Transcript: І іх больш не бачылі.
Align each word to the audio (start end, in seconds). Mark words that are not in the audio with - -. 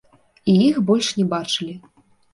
І 0.53 0.55
іх 0.69 0.79
больш 0.87 1.09
не 1.19 1.25
бачылі. 1.37 1.75